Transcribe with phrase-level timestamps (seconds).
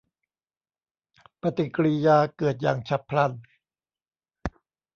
[1.41, 3.31] ปฏิกริยาเกิดอย่างฉับพลัน